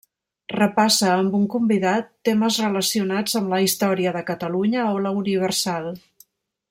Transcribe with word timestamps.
Repassa, 0.53 1.09
amb 1.17 1.35
un 1.39 1.43
convidat, 1.55 2.09
temes 2.29 2.57
relacionats 2.65 3.37
amb 3.41 3.53
la 3.55 3.61
història 3.67 4.15
de 4.17 4.25
Catalunya 4.31 4.87
o 4.95 4.99
la 5.05 5.13
Universal. 5.21 5.93